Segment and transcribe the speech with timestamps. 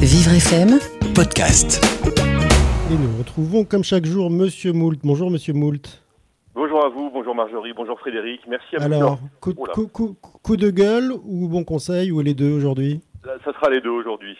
[0.00, 0.78] Vivre FM,
[1.14, 1.80] podcast.
[2.90, 4.98] Et nous retrouvons comme chaque jour Monsieur Moult.
[5.04, 6.02] Bonjour Monsieur Moult.
[6.54, 8.84] Bonjour à vous, bonjour Marjorie, bonjour Frédéric, merci à vous.
[8.94, 9.72] Alors, coup, Oula.
[9.72, 13.00] coup- coup- coup de gueule ou bon conseil ou les deux aujourd'hui?
[13.24, 14.36] Ça sera les deux aujourd'hui.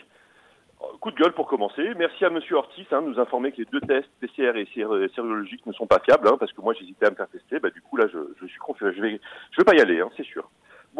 [0.81, 1.83] Euh, Coup de gueule pour commencer.
[1.97, 5.13] Merci à Monsieur Ortiz hein, de nous informer que les deux tests PCR et sér-
[5.15, 7.59] sérologiques ne sont pas fiables, hein, parce que moi j'hésitais à me faire tester.
[7.59, 8.87] Bah, du coup là, je, je suis confiant.
[8.95, 9.19] Je vais,
[9.51, 10.49] je vais pas y aller, hein, c'est sûr.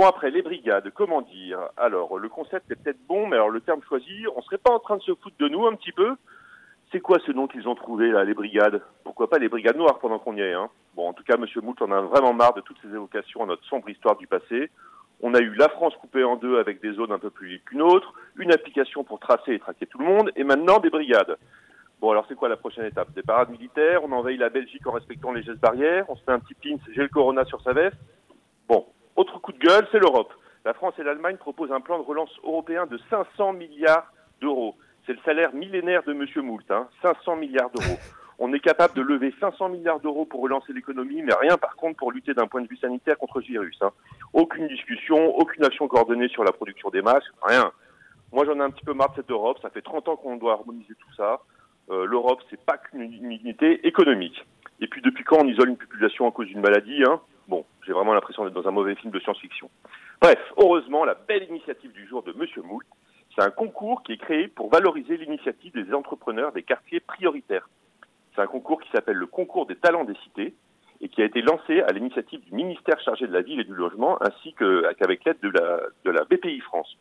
[0.02, 1.60] Bon après les brigades, comment dire?
[1.78, 4.80] Alors le concept est peut-être bon, mais alors le terme choisi, on serait pas en
[4.80, 6.16] train de se foutre de nous un petit peu?
[6.92, 8.82] C'est quoi ce nom qu'ils ont trouvé là, les brigades?
[9.04, 10.72] Pourquoi pas les brigades noires pendant qu'on y est hein?
[10.96, 13.46] Bon, en tout cas, Monsieur Moult en a vraiment marre de toutes ces évocations à
[13.46, 14.72] notre sombre histoire du passé.
[15.22, 17.66] On a eu la France coupée en deux avec des zones un peu plus libres
[17.66, 21.38] qu'une autre, une application pour tracer et traquer tout le monde, et maintenant des brigades.
[22.00, 23.14] Bon, alors c'est quoi la prochaine étape?
[23.14, 26.32] Des parades militaires, on envahit la Belgique en respectant les gestes barrières, on se fait
[26.32, 27.98] un petit pins, j'ai le corona sur sa veste.
[29.22, 30.34] Autre coup de gueule, c'est l'Europe.
[30.66, 34.12] La France et l'Allemagne proposent un plan de relance européen de 500 milliards
[34.42, 34.76] d'euros.
[35.06, 38.00] C'est le salaire millénaire de Monsieur Moult, hein, 500 milliards d'euros.
[38.40, 41.98] On est capable de lever 500 milliards d'euros pour relancer l'économie, mais rien par contre
[41.98, 43.78] pour lutter d'un point de vue sanitaire contre ce virus.
[43.84, 43.92] hein.
[44.34, 47.72] Aucune discussion, aucune action coordonnée sur la production des masques, rien.
[48.32, 50.38] Moi j'en ai un petit peu marre de cette Europe, ça fait 30 ans qu'on
[50.38, 51.42] doit harmoniser tout ça.
[51.92, 54.44] Euh, L'Europe, c'est pas qu'une unité économique.
[54.80, 57.22] Et puis depuis quand on isole une population à cause d'une maladie hein?
[57.86, 59.70] J'ai vraiment l'impression d'être dans un mauvais film de science-fiction.
[60.22, 62.86] Bref, heureusement, la belle initiative du jour de Monsieur Moult,
[63.36, 67.70] c'est un concours qui est créé pour valoriser l'initiative des entrepreneurs des quartiers prioritaires.
[68.36, 70.54] C'est un concours qui s'appelle le concours des talents des cités
[71.02, 73.74] et qui a été lancé à l'initiative du ministère chargé de la ville et du
[73.74, 76.98] logement ainsi qu'avec l'aide de la, de la BPI France.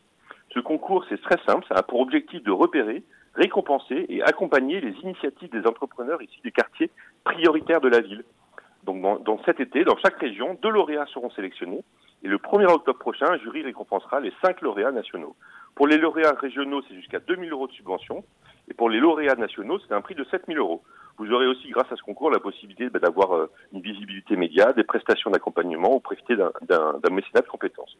[0.53, 3.03] Ce concours, c'est très simple, ça a pour objectif de repérer,
[3.35, 6.89] récompenser et accompagner les initiatives des entrepreneurs ici des quartiers
[7.23, 8.23] prioritaires de la ville.
[8.93, 11.83] Dans, cet été, dans chaque région, deux lauréats seront sélectionnés
[12.23, 15.35] et le 1er octobre prochain, un jury récompensera les cinq lauréats nationaux.
[15.75, 18.23] Pour les lauréats régionaux, c'est jusqu'à 2000 euros de subvention
[18.69, 20.83] et pour les lauréats nationaux, c'est un prix de 7000 euros.
[21.17, 24.73] Vous aurez aussi, grâce à ce concours, la possibilité bah, d'avoir euh, une visibilité média,
[24.73, 27.97] des prestations d'accompagnement ou profiter d'un mécénat de compétences.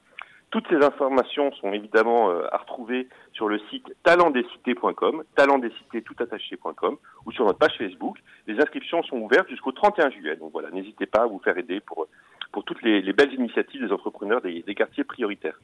[0.52, 6.98] Toutes ces informations sont évidemment euh, à retrouver sur le site talentdescités.com, talentdescités tout attaché.com
[7.26, 8.18] ou sur notre page Facebook.
[8.48, 10.36] Les inscriptions sont ouvertes jusqu'au 31 juillet.
[10.36, 12.08] Donc voilà, n'hésitez pas à vous faire aider pour,
[12.52, 15.60] pour toutes les, les belles initiatives des entrepreneurs des, des quartiers prioritaires.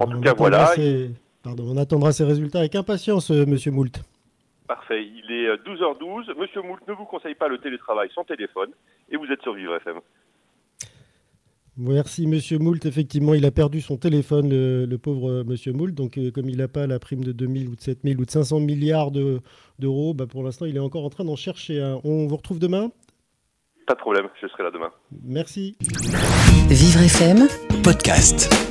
[0.00, 0.66] En tout On cas, attendra voilà.
[0.74, 1.10] ces-
[1.44, 4.02] Pardon, on attendra ces résultats avec impatience, euh, Monsieur Moult.
[4.66, 6.32] Parfait, il est euh, 12h12.
[6.40, 8.70] Monsieur Moult ne vous conseille pas le télétravail sans téléphone
[9.10, 9.98] et vous êtes sur Vivre FM.
[11.76, 12.84] Merci Monsieur Moult.
[12.86, 15.92] Effectivement, il a perdu son téléphone, le, le pauvre euh, Monsieur Moult.
[15.94, 18.30] Donc, euh, comme il n'a pas la prime de 2000 ou de 7000 ou de
[18.30, 19.40] 500 milliards de-
[19.80, 22.00] d'euros, bah, pour l'instant, il est encore en train d'en chercher un.
[22.04, 22.90] On vous retrouve demain?
[23.86, 24.90] Pas de problème, je serai là demain.
[25.24, 25.76] Merci.
[26.70, 27.48] Vivre FM,
[27.82, 28.63] Podcast.